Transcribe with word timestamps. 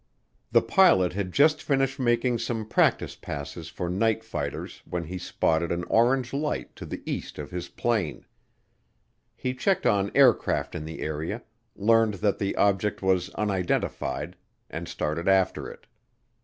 The 0.51 0.63
pilot 0.63 1.13
had 1.13 1.31
just 1.31 1.61
finished 1.61 1.99
making 1.99 2.39
some 2.39 2.65
practice 2.65 3.15
passes 3.15 3.69
for 3.69 3.87
night 3.87 4.23
fighters 4.23 4.81
when 4.83 5.03
he 5.03 5.19
spotted 5.19 5.71
an 5.71 5.83
orange 5.83 6.33
light 6.33 6.75
to 6.77 6.87
the 6.87 7.03
east 7.05 7.37
of 7.37 7.51
his 7.51 7.69
plane. 7.69 8.25
He 9.35 9.53
checked 9.53 9.85
on 9.85 10.09
aircraft 10.15 10.73
in 10.73 10.85
the 10.85 11.01
area, 11.01 11.43
learned 11.75 12.15
that 12.15 12.39
the 12.39 12.55
object 12.55 13.03
was 13.03 13.29
unidentified, 13.35 14.35
and 14.71 14.87
started 14.87 15.27
after 15.27 15.69
it. 15.69 15.85